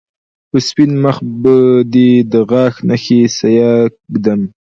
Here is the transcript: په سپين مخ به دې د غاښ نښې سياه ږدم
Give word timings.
په 0.49 0.57
سپين 0.67 0.91
مخ 1.03 1.17
به 1.41 1.55
دې 1.93 2.09
د 2.31 2.33
غاښ 2.49 2.75
نښې 2.89 3.21
سياه 3.37 3.79
ږدم 4.13 4.41